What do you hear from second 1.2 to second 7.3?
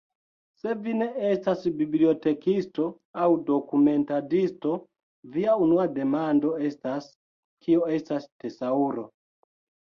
estas bibliotekisto aŭ dokumentadisto, via unua demando estas,